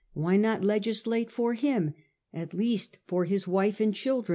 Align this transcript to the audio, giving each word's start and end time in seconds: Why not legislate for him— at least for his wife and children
Why 0.13 0.35
not 0.35 0.63
legislate 0.63 1.29
for 1.29 1.53
him— 1.53 1.93
at 2.33 2.55
least 2.55 2.97
for 3.05 3.25
his 3.25 3.47
wife 3.47 3.79
and 3.79 3.93
children 3.93 4.29